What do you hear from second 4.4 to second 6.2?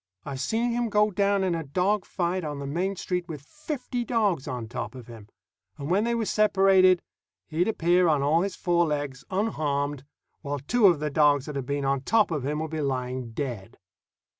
on top of him, and when they